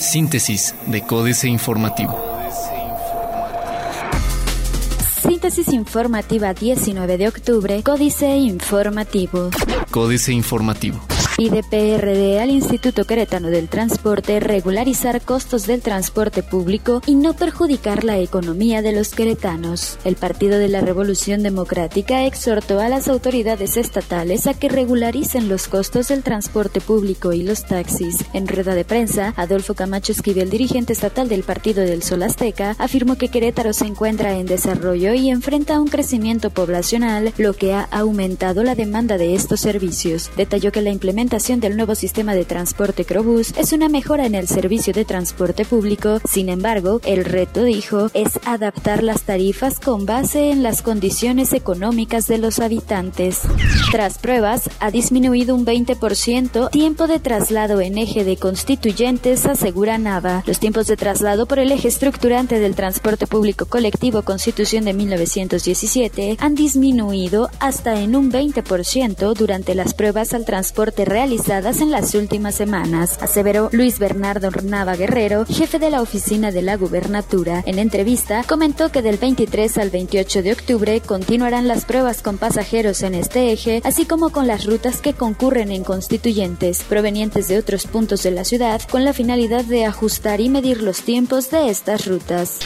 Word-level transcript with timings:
Síntesis 0.00 0.74
de 0.86 1.02
Códice 1.02 1.48
Informativo. 1.48 2.18
Síntesis 5.22 5.68
informativa 5.72 6.54
19 6.54 7.18
de 7.18 7.28
octubre, 7.28 7.82
Códice 7.82 8.36
Informativo. 8.36 9.50
Códice 9.90 10.32
Informativo. 10.32 11.00
Pide 11.38 11.62
PRD 11.62 12.40
al 12.40 12.50
Instituto 12.50 13.04
Queretano 13.04 13.46
del 13.46 13.68
Transporte 13.68 14.40
regularizar 14.40 15.20
costos 15.20 15.68
del 15.68 15.82
transporte 15.82 16.42
público 16.42 17.00
y 17.06 17.14
no 17.14 17.32
perjudicar 17.32 18.02
la 18.02 18.18
economía 18.18 18.82
de 18.82 18.90
los 18.90 19.10
queretanos. 19.10 19.98
El 20.04 20.16
Partido 20.16 20.58
de 20.58 20.66
la 20.66 20.80
Revolución 20.80 21.44
Democrática 21.44 22.24
exhortó 22.24 22.80
a 22.80 22.88
las 22.88 23.06
autoridades 23.06 23.76
estatales 23.76 24.48
a 24.48 24.54
que 24.54 24.68
regularicen 24.68 25.48
los 25.48 25.68
costos 25.68 26.08
del 26.08 26.24
transporte 26.24 26.80
público 26.80 27.32
y 27.32 27.44
los 27.44 27.64
taxis. 27.64 28.24
En 28.32 28.48
rueda 28.48 28.74
de 28.74 28.84
prensa, 28.84 29.32
Adolfo 29.36 29.74
Camacho 29.74 30.10
Esquivel, 30.10 30.50
dirigente 30.50 30.92
estatal 30.92 31.28
del 31.28 31.44
Partido 31.44 31.84
del 31.84 32.02
Sol 32.02 32.24
Azteca, 32.24 32.74
afirmó 32.78 33.16
que 33.16 33.28
Querétaro 33.28 33.72
se 33.74 33.86
encuentra 33.86 34.36
en 34.36 34.46
desarrollo 34.46 35.14
y 35.14 35.30
enfrenta 35.30 35.80
un 35.80 35.86
crecimiento 35.86 36.50
poblacional, 36.50 37.32
lo 37.38 37.52
que 37.52 37.74
ha 37.74 37.84
aumentado 37.92 38.64
la 38.64 38.74
demanda 38.74 39.18
de 39.18 39.36
estos 39.36 39.60
servicios. 39.60 40.32
Detalló 40.36 40.72
que 40.72 40.82
la 40.82 40.90
implementación 40.90 41.27
del 41.28 41.76
nuevo 41.76 41.94
sistema 41.94 42.34
de 42.34 42.46
transporte 42.46 43.04
Crobús 43.04 43.52
es 43.58 43.74
una 43.74 43.90
mejora 43.90 44.24
en 44.24 44.34
el 44.34 44.48
servicio 44.48 44.94
de 44.94 45.04
transporte 45.04 45.66
público. 45.66 46.20
Sin 46.24 46.48
embargo, 46.48 47.02
el 47.04 47.26
reto, 47.26 47.64
dijo, 47.64 48.10
es 48.14 48.40
adaptar 48.46 49.02
las 49.02 49.22
tarifas 49.22 49.78
con 49.78 50.06
base 50.06 50.50
en 50.50 50.62
las 50.62 50.80
condiciones 50.80 51.52
económicas 51.52 52.28
de 52.28 52.38
los 52.38 52.60
habitantes. 52.60 53.42
Tras 53.92 54.16
pruebas, 54.16 54.70
ha 54.80 54.90
disminuido 54.90 55.54
un 55.54 55.66
20% 55.66 56.70
tiempo 56.70 57.06
de 57.06 57.18
traslado 57.18 57.82
en 57.82 57.98
eje 57.98 58.24
de 58.24 58.38
constituyentes, 58.38 59.44
asegura 59.44 59.98
Nava. 59.98 60.42
Los 60.46 60.58
tiempos 60.60 60.86
de 60.86 60.96
traslado 60.96 61.46
por 61.46 61.58
el 61.58 61.72
eje 61.72 61.88
estructurante 61.88 62.58
del 62.58 62.74
transporte 62.74 63.26
público 63.26 63.66
colectivo 63.66 64.22
Constitución 64.22 64.86
de 64.86 64.94
1917 64.94 66.38
han 66.40 66.54
disminuido 66.54 67.50
hasta 67.60 68.00
en 68.00 68.16
un 68.16 68.32
20% 68.32 69.34
durante 69.34 69.74
las 69.74 69.92
pruebas 69.92 70.32
al 70.32 70.46
transporte 70.46 71.04
realizadas 71.18 71.80
en 71.80 71.90
las 71.90 72.14
últimas 72.14 72.54
semanas, 72.54 73.18
aseveró 73.20 73.70
Luis 73.72 73.98
Bernardo 73.98 74.50
Nava 74.62 74.94
Guerrero, 74.94 75.46
jefe 75.46 75.80
de 75.80 75.90
la 75.90 76.00
oficina 76.00 76.52
de 76.52 76.62
la 76.62 76.76
gubernatura. 76.76 77.64
En 77.66 77.80
entrevista, 77.80 78.44
comentó 78.46 78.92
que 78.92 79.02
del 79.02 79.16
23 79.16 79.78
al 79.78 79.90
28 79.90 80.42
de 80.44 80.52
octubre 80.52 81.00
continuarán 81.00 81.66
las 81.66 81.84
pruebas 81.86 82.22
con 82.22 82.38
pasajeros 82.38 83.02
en 83.02 83.16
este 83.16 83.50
eje, 83.50 83.82
así 83.82 84.06
como 84.06 84.30
con 84.30 84.46
las 84.46 84.64
rutas 84.64 85.00
que 85.00 85.12
concurren 85.12 85.72
en 85.72 85.82
constituyentes 85.82 86.84
provenientes 86.84 87.48
de 87.48 87.58
otros 87.58 87.88
puntos 87.88 88.22
de 88.22 88.30
la 88.30 88.44
ciudad, 88.44 88.80
con 88.88 89.04
la 89.04 89.12
finalidad 89.12 89.64
de 89.64 89.86
ajustar 89.86 90.40
y 90.40 90.48
medir 90.48 90.84
los 90.84 91.00
tiempos 91.00 91.50
de 91.50 91.68
estas 91.68 92.06
rutas. 92.06 92.60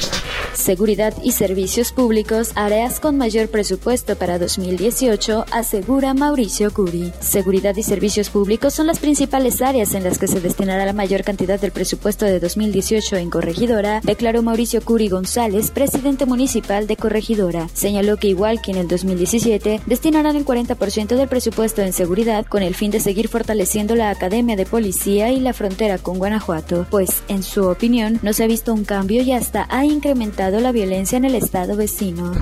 Seguridad 0.52 1.14
y 1.24 1.32
Servicios 1.32 1.92
Públicos, 1.92 2.52
áreas 2.54 3.00
con 3.00 3.16
mayor 3.16 3.48
presupuesto 3.48 4.16
para 4.16 4.38
2018, 4.38 5.46
asegura 5.50 6.12
Mauricio 6.12 6.70
Curi. 6.70 7.14
Seguridad 7.20 7.74
y 7.76 7.82
Servicios 7.82 8.28
Públicos 8.28 8.41
son 8.70 8.86
las 8.86 8.98
principales 8.98 9.62
áreas 9.62 9.94
en 9.94 10.04
las 10.04 10.18
que 10.18 10.28
se 10.28 10.40
destinará 10.40 10.84
la 10.84 10.92
mayor 10.92 11.22
cantidad 11.24 11.60
del 11.60 11.70
presupuesto 11.70 12.24
de 12.24 12.40
2018 12.40 13.16
en 13.16 13.30
Corregidora, 13.30 14.00
declaró 14.02 14.42
Mauricio 14.42 14.80
Curi 14.82 15.08
González, 15.08 15.70
presidente 15.70 16.26
municipal 16.26 16.86
de 16.86 16.96
Corregidora. 16.96 17.68
Señaló 17.72 18.16
que 18.16 18.28
igual 18.28 18.60
que 18.60 18.72
en 18.72 18.78
el 18.78 18.88
2017, 18.88 19.80
destinarán 19.86 20.36
el 20.36 20.44
40% 20.44 21.16
del 21.16 21.28
presupuesto 21.28 21.82
en 21.82 21.92
seguridad 21.92 22.46
con 22.46 22.62
el 22.62 22.74
fin 22.74 22.90
de 22.90 23.00
seguir 23.00 23.28
fortaleciendo 23.28 23.94
la 23.94 24.10
Academia 24.10 24.56
de 24.56 24.66
Policía 24.66 25.30
y 25.30 25.40
la 25.40 25.52
frontera 25.52 25.98
con 25.98 26.18
Guanajuato, 26.18 26.86
pues, 26.90 27.22
en 27.28 27.42
su 27.42 27.66
opinión, 27.66 28.18
no 28.22 28.32
se 28.32 28.44
ha 28.44 28.46
visto 28.46 28.72
un 28.72 28.84
cambio 28.84 29.22
y 29.22 29.32
hasta 29.32 29.66
ha 29.70 29.84
incrementado 29.84 30.60
la 30.60 30.72
violencia 30.72 31.16
en 31.16 31.24
el 31.24 31.34
estado 31.34 31.76
vecino. 31.76 32.32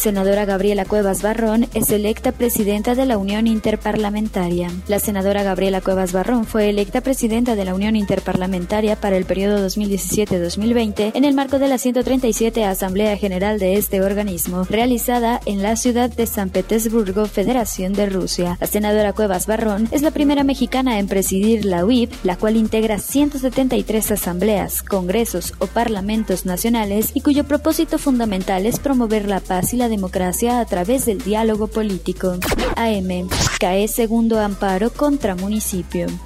Senadora 0.00 0.44
Gabriela 0.44 0.84
Cuevas 0.84 1.22
Barrón 1.22 1.66
es 1.74 1.90
electa 1.90 2.32
presidenta 2.32 2.94
de 2.94 3.06
la 3.06 3.18
Unión 3.18 3.46
Interparlamentaria. 3.46 4.70
La 4.88 4.98
senadora 4.98 5.33
Gabriela 5.42 5.80
Cuevas 5.80 6.12
Barrón 6.12 6.44
fue 6.44 6.70
electa 6.70 7.00
presidenta 7.00 7.56
de 7.56 7.64
la 7.64 7.74
Unión 7.74 7.96
Interparlamentaria 7.96 8.96
para 8.96 9.16
el 9.16 9.24
periodo 9.24 9.66
2017-2020 9.66 11.12
en 11.14 11.24
el 11.24 11.34
marco 11.34 11.58
de 11.58 11.68
la 11.68 11.78
137 11.78 12.64
Asamblea 12.64 13.16
General 13.16 13.58
de 13.58 13.76
este 13.76 14.02
organismo, 14.02 14.64
realizada 14.64 15.40
en 15.46 15.62
la 15.62 15.76
ciudad 15.76 16.10
de 16.10 16.26
San 16.26 16.50
Petersburgo, 16.50 17.26
Federación 17.26 17.94
de 17.94 18.06
Rusia. 18.06 18.58
La 18.60 18.66
senadora 18.66 19.12
Cuevas 19.12 19.46
Barrón 19.46 19.88
es 19.90 20.02
la 20.02 20.10
primera 20.10 20.44
mexicana 20.44 20.98
en 20.98 21.08
presidir 21.08 21.64
la 21.64 21.84
UIP, 21.84 22.12
la 22.22 22.36
cual 22.36 22.56
integra 22.56 22.98
173 22.98 24.12
asambleas, 24.12 24.82
congresos 24.82 25.54
o 25.58 25.66
parlamentos 25.66 26.46
nacionales 26.46 27.10
y 27.14 27.22
cuyo 27.22 27.44
propósito 27.44 27.98
fundamental 27.98 28.66
es 28.66 28.78
promover 28.78 29.26
la 29.28 29.40
paz 29.40 29.72
y 29.72 29.78
la 29.78 29.88
democracia 29.88 30.60
a 30.60 30.66
través 30.66 31.06
del 31.06 31.18
diálogo 31.22 31.66
político. 31.66 32.38
AM. 32.76 33.28
Cae 33.58 33.88
segundo 33.88 34.40
amparo 34.40 34.90
contra 34.90 35.23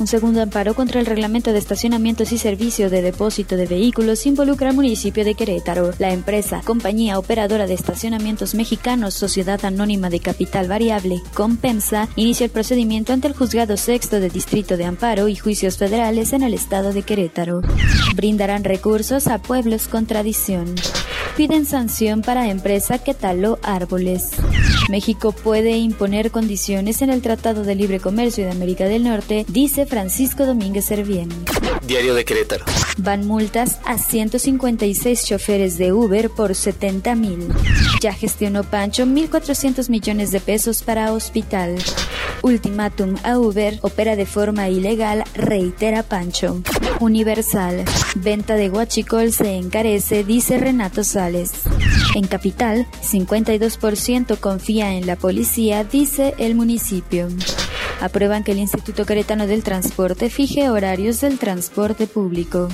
Un 0.00 0.06
segundo 0.06 0.42
amparo 0.42 0.74
contra 0.74 0.98
el 0.98 1.06
reglamento 1.06 1.52
de 1.52 1.58
estacionamientos 1.58 2.32
y 2.32 2.38
servicio 2.38 2.90
de 2.90 3.00
depósito 3.00 3.56
de 3.56 3.66
vehículos 3.66 4.26
involucra 4.26 4.70
al 4.70 4.74
municipio 4.74 5.24
de 5.24 5.34
Querétaro. 5.34 5.92
La 5.98 6.12
empresa, 6.12 6.62
compañía 6.64 7.18
operadora 7.18 7.66
de 7.66 7.74
estacionamientos 7.74 8.54
mexicanos, 8.54 9.14
Sociedad 9.14 9.64
Anónima 9.64 10.10
de 10.10 10.18
Capital 10.18 10.66
Variable, 10.66 11.22
Compensa, 11.32 12.08
inicia 12.16 12.46
el 12.46 12.50
procedimiento 12.50 13.12
ante 13.12 13.28
el 13.28 13.34
juzgado 13.34 13.76
sexto 13.76 14.18
de 14.18 14.30
Distrito 14.30 14.76
de 14.76 14.86
Amparo 14.86 15.28
y 15.28 15.36
juicios 15.36 15.76
federales 15.76 16.32
en 16.32 16.42
el 16.42 16.54
estado 16.54 16.92
de 16.92 17.02
Querétaro. 17.02 17.60
Brindarán 18.16 18.64
recursos 18.64 19.28
a 19.28 19.38
pueblos 19.38 19.86
con 19.86 20.06
tradición 20.06 20.74
piden 21.38 21.66
sanción 21.66 22.22
para 22.22 22.48
empresa 22.48 22.98
que 22.98 23.14
taló 23.14 23.60
árboles. 23.62 24.32
México 24.88 25.32
puede 25.32 25.76
imponer 25.76 26.30
condiciones 26.30 27.02
en 27.02 27.10
el 27.10 27.22
Tratado 27.22 27.64
de 27.64 27.74
Libre 27.74 28.00
Comercio 28.00 28.44
de 28.44 28.50
América 28.50 28.86
del 28.86 29.04
Norte, 29.04 29.44
dice 29.48 29.86
Francisco 29.86 30.46
Domínguez 30.46 30.86
Servién. 30.86 31.28
Diario 31.86 32.14
de 32.14 32.24
Querétaro. 32.24 32.64
Van 32.98 33.26
multas 33.26 33.78
a 33.84 33.98
156 33.98 35.24
choferes 35.24 35.78
de 35.78 35.92
Uber 35.92 36.30
por 36.30 36.54
70 36.54 37.14
mil. 37.14 37.48
Ya 38.00 38.12
gestionó 38.12 38.64
Pancho 38.64 39.04
1.400 39.06 39.88
millones 39.88 40.30
de 40.30 40.40
pesos 40.40 40.82
para 40.82 41.12
hospital. 41.12 41.76
Ultimátum 42.42 43.16
a 43.24 43.38
Uber 43.38 43.78
opera 43.82 44.16
de 44.16 44.26
forma 44.26 44.68
ilegal, 44.68 45.24
reitera 45.34 46.02
Pancho. 46.02 46.62
Universal. 47.00 47.84
Venta 48.16 48.54
de 48.54 48.68
guachicol 48.68 49.32
se 49.32 49.56
encarece, 49.56 50.24
dice 50.24 50.58
Renato 50.58 51.04
Sales. 51.04 51.52
En 52.14 52.26
Capital, 52.26 52.86
52% 53.02 54.38
confía 54.38 54.94
en 54.94 55.06
la 55.06 55.16
policía, 55.16 55.84
dice 55.84 56.34
el 56.38 56.54
municipio 56.54 57.28
aprueban 58.00 58.44
que 58.44 58.52
el 58.52 58.58
Instituto 58.58 59.04
Queretano 59.04 59.46
del 59.46 59.62
Transporte 59.62 60.30
fije 60.30 60.70
horarios 60.70 61.20
del 61.20 61.38
transporte 61.38 62.06
público. 62.06 62.68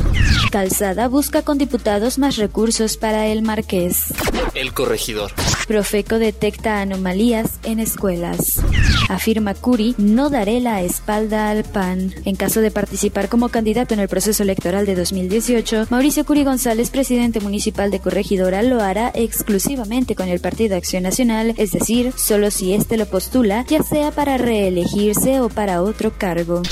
Calzada 0.50 1.08
busca 1.08 1.42
con 1.42 1.58
diputados 1.58 2.18
más 2.18 2.36
recursos 2.36 2.96
para 2.96 3.26
el 3.26 3.42
Marqués. 3.42 4.14
El 4.54 4.72
corregidor. 4.72 5.32
Profeco 5.66 6.18
detecta 6.18 6.80
anomalías 6.80 7.58
en 7.62 7.80
escuelas. 7.80 8.60
Afirma 9.08 9.54
Curi, 9.54 9.94
no 9.98 10.30
daré 10.30 10.60
la 10.60 10.82
espalda 10.82 11.50
al 11.50 11.64
PAN. 11.64 12.14
En 12.24 12.36
caso 12.36 12.60
de 12.60 12.70
participar 12.70 13.28
como 13.28 13.48
candidato 13.48 13.94
en 13.94 14.00
el 14.00 14.08
proceso 14.08 14.42
electoral 14.42 14.86
de 14.86 14.94
2018, 14.94 15.86
Mauricio 15.90 16.24
Curi 16.24 16.44
González, 16.44 16.90
presidente 16.90 17.40
municipal 17.40 17.90
de 17.90 18.00
Corregidora, 18.00 18.62
lo 18.62 18.82
hará 18.82 19.10
exclusivamente 19.14 20.14
con 20.14 20.28
el 20.28 20.40
Partido 20.40 20.76
Acción 20.76 21.02
Nacional, 21.02 21.54
es 21.56 21.72
decir, 21.72 22.12
solo 22.16 22.50
si 22.50 22.74
éste 22.74 22.96
lo 22.96 23.06
postula, 23.06 23.64
ya 23.68 23.82
sea 23.82 24.10
para 24.10 24.38
reelegirse 24.38 25.40
o 25.40 25.48
para 25.48 25.82
otro 25.82 26.12
cargo. 26.16 26.62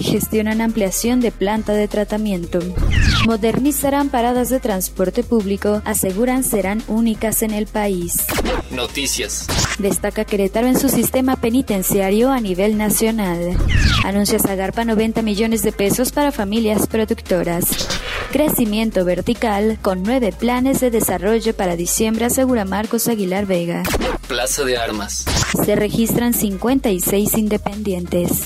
Gestionan 0.00 0.60
ampliación 0.60 1.20
de 1.20 1.32
planta 1.32 1.72
de 1.72 1.88
tratamiento. 1.88 2.60
Modernizarán 3.28 4.08
paradas 4.08 4.48
de 4.48 4.58
transporte 4.58 5.22
público, 5.22 5.82
aseguran 5.84 6.42
serán 6.42 6.82
únicas 6.88 7.42
en 7.42 7.50
el 7.50 7.66
país. 7.66 8.24
Noticias. 8.70 9.46
Destaca 9.78 10.24
Querétaro 10.24 10.66
en 10.66 10.80
su 10.80 10.88
sistema 10.88 11.36
penitenciario 11.36 12.30
a 12.30 12.40
nivel 12.40 12.78
nacional. 12.78 13.54
Anuncia 14.02 14.38
Zagarpa 14.38 14.86
90 14.86 15.20
millones 15.20 15.62
de 15.62 15.72
pesos 15.72 16.10
para 16.10 16.32
familias 16.32 16.86
productoras. 16.86 17.66
Crecimiento 18.32 19.04
vertical 19.04 19.78
con 19.82 20.02
nueve 20.04 20.32
planes 20.32 20.80
de 20.80 20.90
desarrollo 20.90 21.54
para 21.54 21.76
diciembre, 21.76 22.24
asegura 22.24 22.64
Marcos 22.64 23.08
Aguilar 23.08 23.44
Vega. 23.44 23.82
Plaza 24.26 24.64
de 24.64 24.78
Armas. 24.78 25.26
Se 25.66 25.76
registran 25.76 26.32
56 26.32 27.36
independientes. 27.36 28.44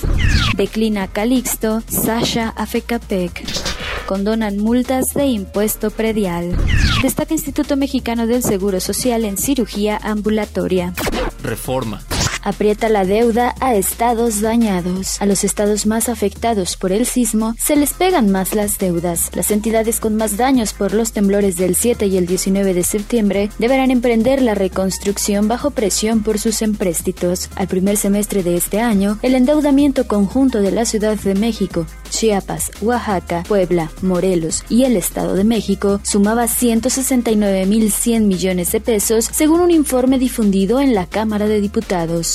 Declina 0.56 1.06
Calixto, 1.06 1.84
Sasha 1.88 2.48
Afecapec 2.56 3.71
condonan 4.02 4.58
multas 4.58 5.14
de 5.14 5.26
impuesto 5.26 5.90
predial. 5.90 6.56
Destaca 7.02 7.34
Instituto 7.34 7.76
Mexicano 7.76 8.26
del 8.26 8.42
Seguro 8.42 8.80
Social 8.80 9.24
en 9.24 9.36
cirugía 9.36 9.98
ambulatoria. 10.02 10.94
Reforma. 11.42 12.02
Aprieta 12.42 12.88
la 12.88 13.04
deuda 13.04 13.54
a 13.60 13.74
estados 13.74 14.40
dañados. 14.40 15.20
A 15.20 15.26
los 15.26 15.44
estados 15.44 15.86
más 15.86 16.08
afectados 16.08 16.76
por 16.76 16.90
el 16.90 17.06
sismo 17.06 17.54
se 17.56 17.76
les 17.76 17.92
pegan 17.92 18.30
más 18.30 18.54
las 18.54 18.78
deudas. 18.78 19.30
Las 19.34 19.50
entidades 19.50 20.00
con 20.00 20.16
más 20.16 20.36
daños 20.36 20.72
por 20.72 20.92
los 20.92 21.12
temblores 21.12 21.56
del 21.56 21.76
7 21.76 22.06
y 22.06 22.16
el 22.16 22.26
19 22.26 22.74
de 22.74 22.82
septiembre 22.82 23.50
deberán 23.58 23.90
emprender 23.90 24.42
la 24.42 24.54
reconstrucción 24.54 25.46
bajo 25.46 25.70
presión 25.70 26.22
por 26.22 26.38
sus 26.38 26.62
empréstitos. 26.62 27.48
Al 27.54 27.68
primer 27.68 27.96
semestre 27.96 28.42
de 28.42 28.56
este 28.56 28.80
año, 28.80 29.18
el 29.22 29.34
endeudamiento 29.34 30.08
conjunto 30.08 30.60
de 30.60 30.72
la 30.72 30.84
Ciudad 30.84 31.16
de 31.16 31.34
México, 31.34 31.86
Chiapas, 32.10 32.70
Oaxaca, 32.80 33.44
Puebla, 33.48 33.90
Morelos 34.02 34.64
y 34.68 34.84
el 34.84 34.96
Estado 34.96 35.34
de 35.34 35.44
México 35.44 36.00
sumaba 36.02 36.44
169.100 36.44 38.20
millones 38.22 38.72
de 38.72 38.80
pesos, 38.80 39.28
según 39.32 39.60
un 39.60 39.70
informe 39.70 40.18
difundido 40.18 40.80
en 40.80 40.94
la 40.94 41.06
Cámara 41.06 41.46
de 41.46 41.60
Diputados. 41.60 42.31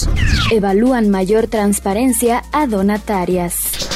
Evalúan 0.52 1.10
mayor 1.10 1.48
transparencia 1.48 2.44
a 2.52 2.68
donatarias. 2.68 3.87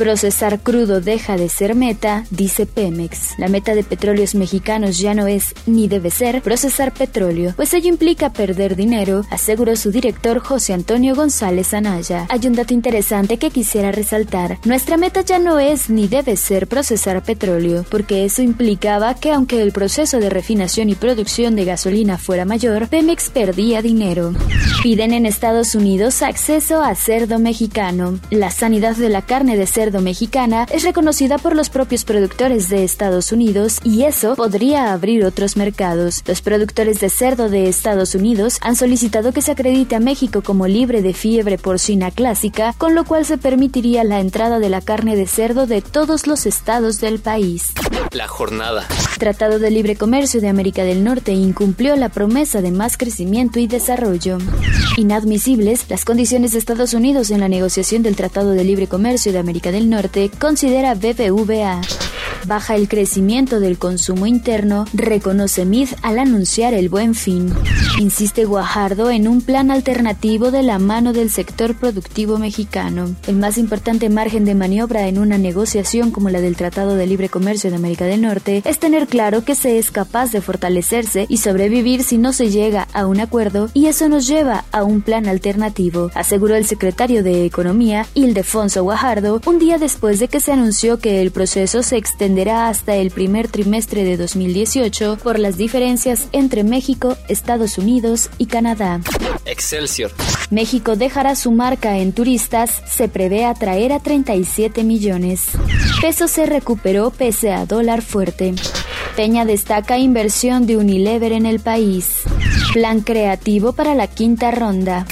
Procesar 0.00 0.60
crudo 0.60 1.02
deja 1.02 1.36
de 1.36 1.50
ser 1.50 1.74
meta, 1.74 2.24
dice 2.30 2.64
Pemex. 2.64 3.38
La 3.38 3.48
meta 3.48 3.74
de 3.74 3.84
petróleos 3.84 4.34
mexicanos 4.34 4.98
ya 4.98 5.12
no 5.12 5.26
es, 5.26 5.54
ni 5.66 5.88
debe 5.88 6.10
ser, 6.10 6.40
procesar 6.40 6.94
petróleo, 6.94 7.52
pues 7.54 7.74
ello 7.74 7.90
implica 7.90 8.32
perder 8.32 8.76
dinero, 8.76 9.26
aseguró 9.30 9.76
su 9.76 9.90
director 9.90 10.38
José 10.38 10.72
Antonio 10.72 11.14
González 11.14 11.74
Anaya. 11.74 12.24
Hay 12.30 12.46
un 12.46 12.54
dato 12.54 12.72
interesante 12.72 13.36
que 13.36 13.50
quisiera 13.50 13.92
resaltar. 13.92 14.56
Nuestra 14.64 14.96
meta 14.96 15.20
ya 15.20 15.38
no 15.38 15.58
es 15.58 15.90
ni 15.90 16.08
debe 16.08 16.36
ser 16.36 16.66
procesar 16.66 17.22
petróleo, 17.22 17.84
porque 17.90 18.24
eso 18.24 18.40
implicaba 18.40 19.16
que 19.16 19.32
aunque 19.32 19.60
el 19.60 19.70
proceso 19.70 20.18
de 20.18 20.30
refinación 20.30 20.88
y 20.88 20.94
producción 20.94 21.56
de 21.56 21.66
gasolina 21.66 22.16
fuera 22.16 22.46
mayor, 22.46 22.88
Pemex 22.88 23.28
perdía 23.28 23.82
dinero. 23.82 24.32
Piden 24.82 25.12
en 25.12 25.26
Estados 25.26 25.74
Unidos 25.74 26.22
acceso 26.22 26.82
a 26.82 26.94
cerdo 26.94 27.38
mexicano. 27.38 28.18
La 28.30 28.50
sanidad 28.50 28.96
de 28.96 29.10
la 29.10 29.20
carne 29.20 29.58
de 29.58 29.66
cerdo 29.66 29.89
mexicana 29.98 30.66
es 30.70 30.84
reconocida 30.84 31.38
por 31.38 31.56
los 31.56 31.68
propios 31.68 32.04
productores 32.04 32.68
de 32.68 32.84
Estados 32.84 33.32
Unidos 33.32 33.80
y 33.82 34.04
eso 34.04 34.36
podría 34.36 34.92
abrir 34.92 35.24
otros 35.24 35.56
mercados. 35.56 36.22
Los 36.24 36.42
productores 36.42 37.00
de 37.00 37.10
cerdo 37.10 37.48
de 37.48 37.68
Estados 37.68 38.14
Unidos 38.14 38.58
han 38.60 38.76
solicitado 38.76 39.32
que 39.32 39.42
se 39.42 39.50
acredite 39.50 39.96
a 39.96 40.00
México 40.00 40.42
como 40.42 40.68
libre 40.68 41.02
de 41.02 41.12
fiebre 41.12 41.58
porcina 41.58 42.12
clásica, 42.12 42.72
con 42.78 42.94
lo 42.94 43.04
cual 43.04 43.24
se 43.24 43.38
permitiría 43.38 44.04
la 44.04 44.20
entrada 44.20 44.60
de 44.60 44.68
la 44.68 44.80
carne 44.80 45.16
de 45.16 45.26
cerdo 45.26 45.66
de 45.66 45.82
todos 45.82 46.28
los 46.28 46.46
estados 46.46 47.00
del 47.00 47.18
país. 47.18 47.72
La 48.12 48.26
jornada. 48.26 48.88
Tratado 49.18 49.60
de 49.60 49.70
Libre 49.70 49.94
Comercio 49.94 50.40
de 50.40 50.48
América 50.48 50.82
del 50.82 51.04
Norte 51.04 51.32
incumplió 51.32 51.94
la 51.94 52.08
promesa 52.08 52.60
de 52.60 52.72
más 52.72 52.96
crecimiento 52.96 53.60
y 53.60 53.68
desarrollo. 53.68 54.38
Inadmisibles 54.96 55.88
las 55.88 56.04
condiciones 56.04 56.52
de 56.52 56.58
Estados 56.58 56.92
Unidos 56.92 57.30
en 57.30 57.38
la 57.38 57.48
negociación 57.48 58.02
del 58.02 58.16
Tratado 58.16 58.50
de 58.50 58.64
Libre 58.64 58.88
Comercio 58.88 59.32
de 59.32 59.38
América 59.38 59.70
del 59.70 59.88
Norte, 59.88 60.28
considera 60.40 60.94
BBVA. 60.94 61.80
Baja 62.46 62.74
el 62.74 62.88
crecimiento 62.88 63.60
del 63.60 63.78
consumo 63.78 64.26
interno, 64.26 64.86
reconoce 64.92 65.64
MID 65.64 65.88
al 66.02 66.18
anunciar 66.18 66.74
el 66.74 66.88
buen 66.88 67.14
fin. 67.14 67.52
Insiste 67.98 68.44
Guajardo 68.44 69.10
en 69.10 69.28
un 69.28 69.42
plan 69.42 69.70
alternativo 69.70 70.50
de 70.50 70.62
la 70.62 70.78
mano 70.78 71.12
del 71.12 71.30
sector 71.30 71.74
productivo 71.74 72.38
mexicano. 72.38 73.14
El 73.26 73.36
más 73.36 73.58
importante 73.58 74.08
margen 74.08 74.44
de 74.44 74.54
maniobra 74.54 75.06
en 75.06 75.18
una 75.18 75.38
negociación 75.38 76.10
como 76.10 76.30
la 76.30 76.40
del 76.40 76.56
Tratado 76.56 76.94
de 76.94 77.06
Libre 77.06 77.28
Comercio 77.28 77.70
de 77.70 77.76
América 77.76 78.06
del 78.06 78.22
Norte 78.22 78.62
es 78.64 78.78
tener 78.78 79.06
claro 79.06 79.44
que 79.44 79.54
se 79.54 79.78
es 79.78 79.90
capaz 79.90 80.32
de 80.32 80.40
fortalecerse 80.40 81.26
y 81.28 81.38
sobrevivir 81.38 82.02
si 82.02 82.18
no 82.18 82.32
se 82.32 82.50
llega 82.50 82.88
a 82.92 83.06
un 83.06 83.20
acuerdo 83.20 83.70
y 83.74 83.86
eso 83.86 84.08
nos 84.08 84.26
lleva 84.26 84.64
a 84.72 84.82
un 84.82 85.02
plan 85.02 85.26
alternativo, 85.26 86.10
aseguró 86.14 86.54
el 86.54 86.66
secretario 86.66 87.22
de 87.22 87.44
Economía, 87.44 88.06
Ildefonso 88.14 88.82
Guajardo, 88.82 89.40
un 89.46 89.58
día 89.58 89.78
después 89.78 90.18
de 90.18 90.28
que 90.28 90.40
se 90.40 90.52
anunció 90.52 90.98
que 90.98 91.20
el 91.20 91.30
proceso 91.30 91.82
se 91.82 91.96
extenderá 92.30 92.68
hasta 92.68 92.94
el 92.94 93.10
primer 93.10 93.48
trimestre 93.48 94.04
de 94.04 94.16
2018 94.16 95.18
por 95.20 95.40
las 95.40 95.56
diferencias 95.56 96.28
entre 96.30 96.62
México, 96.62 97.16
Estados 97.26 97.76
Unidos 97.76 98.30
y 98.38 98.46
Canadá. 98.46 99.00
Excelsior. 99.46 100.12
México 100.50 100.94
dejará 100.94 101.34
su 101.34 101.50
marca 101.50 101.98
en 101.98 102.12
turistas, 102.12 102.82
se 102.86 103.08
prevé 103.08 103.44
atraer 103.44 103.92
a 103.92 103.98
37 103.98 104.84
millones. 104.84 105.48
Peso 106.00 106.28
se 106.28 106.46
recuperó 106.46 107.10
pese 107.10 107.50
a 107.50 107.66
dólar 107.66 108.00
fuerte. 108.00 108.54
Peña 109.16 109.44
destaca 109.44 109.98
inversión 109.98 110.68
de 110.68 110.76
Unilever 110.76 111.32
en 111.32 111.46
el 111.46 111.58
país. 111.58 112.20
Plan 112.72 113.00
creativo 113.00 113.72
para 113.72 113.96
la 113.96 114.06
quinta 114.06 114.52
ronda. 114.52 115.04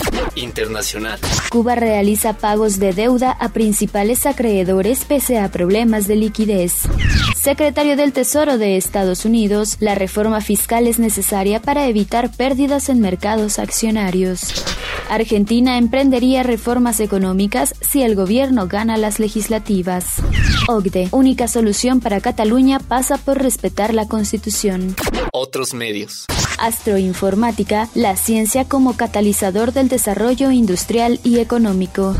Internacional. 0.58 1.20
Cuba 1.50 1.76
realiza 1.76 2.32
pagos 2.32 2.80
de 2.80 2.92
deuda 2.92 3.30
a 3.30 3.50
principales 3.50 4.26
acreedores 4.26 5.04
pese 5.04 5.38
a 5.38 5.52
problemas 5.52 6.08
de 6.08 6.16
liquidez. 6.16 6.82
Secretario 7.36 7.96
del 7.96 8.12
Tesoro 8.12 8.58
de 8.58 8.76
Estados 8.76 9.24
Unidos, 9.24 9.76
la 9.78 9.94
reforma 9.94 10.40
fiscal 10.40 10.88
es 10.88 10.98
necesaria 10.98 11.62
para 11.62 11.86
evitar 11.86 12.32
pérdidas 12.32 12.88
en 12.88 13.00
mercados 13.00 13.60
accionarios. 13.60 14.64
Argentina 15.08 15.78
emprendería 15.78 16.42
reformas 16.42 16.98
económicas 16.98 17.74
si 17.80 18.02
el 18.02 18.16
gobierno 18.16 18.66
gana 18.66 18.96
las 18.96 19.20
legislativas. 19.20 20.16
OCDE, 20.66 21.08
única 21.12 21.46
solución 21.46 22.00
para 22.00 22.20
Cataluña 22.20 22.80
pasa 22.80 23.16
por 23.16 23.40
respetar 23.40 23.94
la 23.94 24.08
Constitución. 24.08 24.96
Otros 25.32 25.72
medios. 25.72 26.26
Astroinformática, 26.58 27.88
la 27.94 28.16
ciencia 28.16 28.64
como 28.64 28.96
catalizador 28.96 29.72
del 29.72 29.88
desarrollo 29.88 30.50
industrial 30.50 31.20
y 31.24 31.38
económico. 31.38 32.14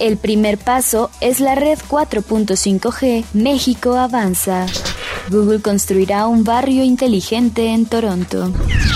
El 0.00 0.16
primer 0.16 0.58
paso 0.58 1.10
es 1.20 1.40
la 1.40 1.54
red 1.54 1.78
4.5G. 1.88 3.24
México 3.32 3.94
avanza. 3.96 4.66
Google 5.30 5.60
construirá 5.60 6.26
un 6.26 6.44
barrio 6.44 6.84
inteligente 6.84 7.68
en 7.68 7.86
Toronto. 7.86 8.52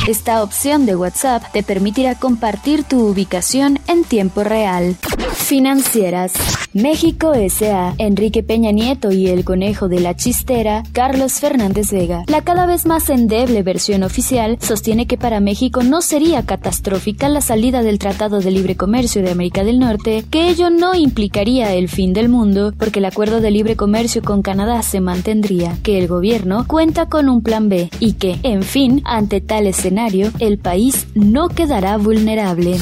Esta 0.06 0.42
opción 0.42 0.86
de 0.86 0.96
WhatsApp 0.96 1.42
te 1.52 1.62
permitirá 1.62 2.14
compartir 2.14 2.84
tu 2.84 3.06
ubicación 3.06 3.78
en 3.86 4.04
tiempo 4.04 4.44
real. 4.44 4.96
Financieras. 5.38 6.32
México 6.75 7.32
S.A. 7.32 7.94
Enrique 7.96 8.43
Peña 8.43 8.70
Nieto 8.70 9.11
y 9.11 9.29
el 9.29 9.44
conejo 9.44 9.88
de 9.88 10.00
la 10.00 10.14
chistera, 10.14 10.82
Carlos 10.93 11.35
Fernández 11.35 11.90
Vega. 11.90 12.25
La 12.26 12.43
cada 12.43 12.67
vez 12.67 12.85
más 12.85 13.08
endeble 13.08 13.62
versión 13.62 14.02
oficial 14.02 14.58
sostiene 14.61 15.06
que 15.06 15.17
para 15.17 15.40
México 15.40 15.82
no 15.82 16.02
sería 16.02 16.44
catastrófica 16.44 17.31
la 17.31 17.40
salida 17.40 17.82
del 17.82 17.99
Tratado 17.99 18.40
de 18.40 18.50
Libre 18.50 18.76
Comercio 18.76 19.23
de 19.23 19.31
América 19.31 19.64
del 19.64 19.79
Norte, 19.79 20.25
que 20.31 20.49
ello 20.49 20.69
no 20.69 20.94
implicaría 20.94 21.73
el 21.73 21.88
fin 21.88 22.12
del 22.12 22.29
mundo, 22.29 22.75
porque 22.79 22.99
el 22.99 23.06
acuerdo 23.06 23.40
de 23.40 23.50
libre 23.50 23.76
comercio 23.76 24.23
con 24.23 24.43
Canadá 24.43 24.82
se 24.82 25.00
mantendría, 25.00 25.79
que 25.82 25.99
el 25.99 26.06
gobierno 26.06 26.66
cuenta 26.66 27.09
con 27.09 27.30
un 27.30 27.42
plan 27.42 27.71
B 27.71 27.88
y 27.99 28.12
que, 28.12 28.38
en 28.42 28.62
fin, 28.62 29.00
ante 29.04 29.40
tal 29.40 29.66
escenario, 29.66 30.30
el 30.38 30.59
país 30.59 31.07
no 31.14 31.49
quedará 31.49 31.97
vulnerable. 31.97 32.78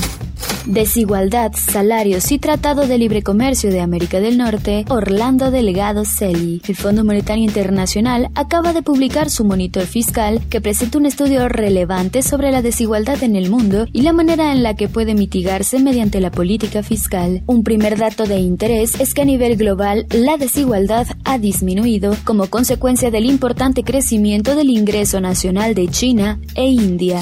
Desigualdad, 0.66 1.52
salarios 1.54 2.32
y 2.32 2.40
Tratado 2.40 2.88
de 2.88 2.98
Libre 2.98 3.22
Comercio 3.22 3.70
de 3.70 3.80
América 3.80 4.18
del 4.18 4.36
Norte, 4.36 4.84
Orlando 4.88 5.52
Delegado 5.52 6.04
Celi. 6.04 6.60
El 6.66 6.74
Fondo 6.74 7.04
Monetario 7.04 7.44
Internacional 7.44 8.30
acaba 8.34 8.72
de 8.72 8.82
publicar 8.82 9.30
su 9.30 9.44
monitor 9.44 9.84
fiscal 9.84 10.42
que 10.50 10.60
presenta 10.60 10.98
un 10.98 11.06
estudio 11.06 11.48
relevante 11.48 12.20
sobre 12.22 12.50
la 12.50 12.62
desigualdad 12.62 13.22
en 13.22 13.36
el 13.36 13.48
mundo 13.48 13.86
y 13.92 14.02
la 14.02 14.12
manera 14.12 14.52
en 14.52 14.64
la 14.64 14.74
que 14.74 14.88
puede 14.88 15.14
mitigarse 15.14 15.78
mediante 15.78 16.20
la 16.20 16.32
política 16.32 16.82
fiscal. 16.82 17.44
Un 17.46 17.62
primer 17.62 17.96
dato 17.96 18.24
de 18.24 18.38
interés 18.38 18.98
es 18.98 19.14
que 19.14 19.22
a 19.22 19.26
nivel 19.26 19.56
global 19.56 20.06
la 20.10 20.36
desigualdad 20.36 21.06
ha 21.24 21.38
disminuido 21.38 22.16
como 22.24 22.48
consecuencia 22.48 23.12
del 23.12 23.26
importante 23.26 23.84
crecimiento 23.84 24.56
del 24.56 24.70
ingreso 24.70 25.20
nacional 25.20 25.76
de 25.76 25.86
China 25.86 26.40
e 26.56 26.66
India. 26.66 27.20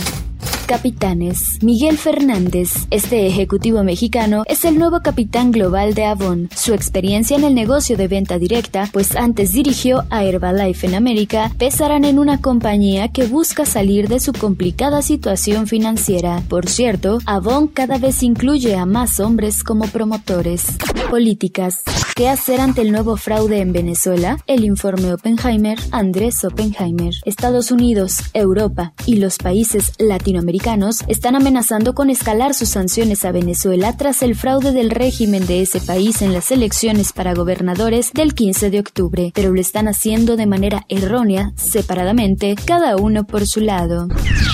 Capitanes. 0.67 1.63
Miguel 1.63 1.99
Fernández, 1.99 2.87
este 2.91 3.27
ejecutivo 3.27 3.85
mexicano, 3.85 4.45
es 4.47 4.65
el 4.65 4.79
nuevo 4.79 5.01
capitán 5.01 5.51
global 5.51 5.95
de 5.95 6.05
Avon. 6.05 6.49
Su 6.55 6.73
experiencia 6.73 7.37
en 7.37 7.45
el 7.45 7.55
negocio 7.55 7.97
de 7.97 8.09
venta 8.09 8.39
directa, 8.39 8.89
pues 8.93 9.15
antes 9.15 9.53
dirigió 9.53 10.05
a 10.11 10.25
Herbalife 10.25 10.87
en 10.87 10.95
América, 10.95 11.53
pesarán 11.59 12.05
en 12.05 12.19
una 12.19 12.41
compañía 12.41 13.09
que 13.09 13.27
busca 13.27 13.67
salir 13.67 14.09
de 14.09 14.21
su 14.21 14.33
complicada 14.33 15.03
situación 15.03 15.67
financiera. 15.67 16.43
Por 16.49 16.69
cierto, 16.69 17.19
Avon 17.27 17.67
cada 17.67 17.99
vez 17.99 18.23
incluye 18.23 18.77
a 18.77 18.87
más 18.87 19.21
hombres 19.21 19.65
como 19.65 19.87
promotores. 19.89 20.65
Políticas. 21.11 21.83
¿Qué 22.17 22.29
hacer 22.29 22.61
ante 22.61 22.81
el 22.81 22.93
nuevo 22.93 23.17
fraude 23.17 23.59
en 23.59 23.73
Venezuela? 23.73 24.39
El 24.47 24.65
informe 24.65 25.13
Oppenheimer, 25.13 25.79
Andrés 25.91 26.45
Oppenheimer. 26.45 27.13
Estados 27.25 27.73
Unidos, 27.73 28.19
Europa 28.33 28.95
y 29.05 29.17
los 29.17 29.37
países 29.39 29.93
latinoamericanos 29.99 30.54
norteamericanos 30.55 31.03
están 31.09 31.35
amenazando 31.37 31.95
con 31.95 32.11
escalar 32.11 32.55
sus 32.55 32.69
sanciones 32.69 33.25
a 33.25 33.33
Venezuela 33.33 33.97
tras 33.97 34.23
el 34.23 34.35
fraude 34.35 34.73
del 34.73 34.91
régimen 34.91 35.47
de 35.47 35.63
ese 35.63 35.81
país 35.81 36.23
en 36.23 36.33
las 36.33 36.51
elecciones 36.51 37.13
para 37.13 37.35
gobernadores 37.35 38.13
del 38.13 38.35
15 38.35 38.71
de 38.71 38.81
octubre, 38.81 39.33
pero 39.35 39.53
lo 39.53 39.61
están 39.61 39.89
haciendo 39.89 40.37
de 40.37 40.47
manera 40.47 40.85
errónea, 40.89 41.53
separadamente, 41.57 42.55
cada 42.65 42.97
uno 42.97 43.25
por 43.25 43.47
su 43.47 43.61
lado. 43.61 44.09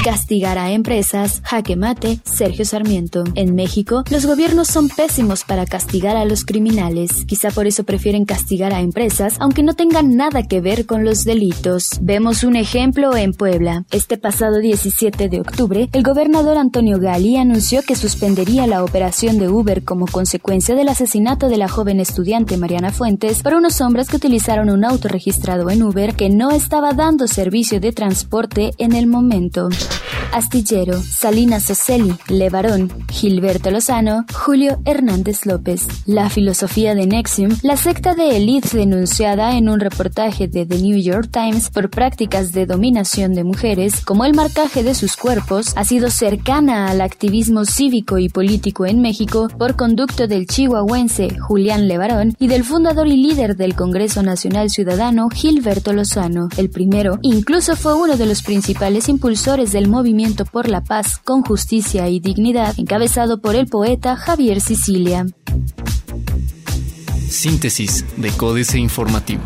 Castigar 0.05 0.57
a 0.57 0.71
empresas, 0.73 1.43
jaque 1.45 1.77
mate, 1.77 2.21
Sergio 2.25 2.65
Sarmiento. 2.65 3.25
En 3.35 3.55
México, 3.55 4.03
los 4.11 4.25
gobiernos 4.25 4.69
son 4.69 4.89
pésimos 4.89 5.45
para 5.45 5.67
castigar 5.67 6.17
a 6.17 6.25
los 6.25 6.45
criminales. 6.45 7.27
Quizá 7.27 7.51
por 7.51 7.67
eso 7.67 7.85
prefieren 7.85 8.25
castigar 8.25 8.73
a 8.73 8.81
empresas, 8.81 9.37
aunque 9.41 9.63
no 9.63 9.75
tengan 9.75 10.17
nada 10.17 10.45
que 10.45 10.63
ver 10.63 10.87
con 10.87 11.05
los 11.05 11.25
delitos. 11.25 11.99
Vemos 12.01 12.45
un 12.45 12.57
ejemplo 12.57 13.15
en 13.17 13.35
Puebla. 13.35 13.85
Este 13.91 14.17
pasado 14.17 14.59
17 14.59 15.29
de 15.29 15.41
octubre, 15.41 15.90
el 15.93 16.05
gobernador 16.05 16.57
Antonio 16.57 17.01
Gali 17.01 17.37
anunció 17.37 17.83
que 17.83 17.97
suspendería 17.97 18.67
la 18.69 18.85
operación 18.85 19.39
de 19.39 19.49
Uber 19.49 19.83
como 19.83 20.07
consecuencia 20.07 20.77
del 20.77 20.89
asesinato 20.89 21.49
de 21.49 21.57
la 21.57 21.69
joven 21.69 21.99
estudiante 21.99 22.57
Mariana 22.57 22.93
Fuentes 22.93 23.43
por 23.43 23.55
unos 23.55 23.81
hombres 23.81 24.09
que 24.09 24.17
utilizaron 24.17 24.71
un 24.71 24.85
auto 24.85 25.09
registrado 25.09 25.69
en 25.69 25.83
Uber 25.83 26.15
que 26.15 26.31
no 26.31 26.53
estaba 26.53 26.93
dando 26.93 27.27
servicio 27.27 27.81
de 27.81 27.93
transporte 27.93 28.71
en 28.79 28.95
el 28.95 29.09
momento. 29.09 29.69
Astillero, 30.33 31.01
Salinas 31.01 31.71
Oceli, 31.71 32.15
Levarón, 32.29 32.91
Gilberto 33.11 33.71
Lozano, 33.71 34.25
Julio 34.33 34.81
Hernández 34.85 35.45
López. 35.45 35.87
La 36.07 36.31
filosofía 36.31 36.95
de 36.95 37.07
Nexium, 37.07 37.57
la 37.63 37.77
secta 37.77 38.15
de 38.15 38.37
élite 38.37 38.77
denunciada 38.77 39.57
en 39.57 39.69
un 39.69 39.81
reportaje 39.81 40.47
de 40.49 40.67
The 40.67 40.79
New 40.79 40.99
York 40.99 41.29
Times 41.31 41.71
por 41.71 41.91
prácticas 41.91 42.53
de 42.53 42.67
dominación 42.67 43.35
de 43.35 43.45
mujeres, 43.45 44.05
como 44.05 44.25
el 44.25 44.35
marcaje 44.35 44.83
de 44.83 44.95
sus 44.95 45.17
cuerpos, 45.17 45.73
ha 45.77 45.85
sido 45.85 46.11
cercana 46.11 46.89
al 46.89 47.01
activismo 47.01 47.65
cívico 47.65 48.19
y 48.19 48.29
político 48.29 48.87
en 48.87 49.01
México 49.01 49.49
por 49.59 49.77
conducto 49.77 50.27
del 50.27 50.47
chihuahuense 50.47 51.39
Julián 51.39 51.89
Levarón 51.89 52.37
y 52.39 52.49
del 52.49 52.65
fundador 52.65 53.09
y 53.09 53.17
líder 53.17 53.57
del 53.57 53.75
Congreso 53.75 54.23
Nacional 54.23 54.71
Ciudadano 54.71 55.29
Gilberto 55.31 55.93
Lozano. 55.93 56.49
El 56.57 56.71
primero 56.71 57.19
incluso 57.23 57.77
fue 57.77 57.95
uno 57.95 58.17
de 58.17 58.27
los 58.27 58.43
principales 58.43 59.09
impulsores 59.09 59.73
del 59.73 59.89
por 60.45 60.69
la 60.69 60.83
paz 60.83 61.19
con 61.19 61.43
justicia 61.43 62.09
y 62.09 62.21
dignidad, 62.21 62.75
encabezado 62.79 63.41
por 63.41 63.55
el 63.55 63.67
poeta 63.67 64.17
Javier 64.17 64.61
Sicilia. 64.61 65.27
Síntesis 67.29 68.05
de 68.17 68.31
Códice 68.33 68.79
Informativo. 68.79 69.43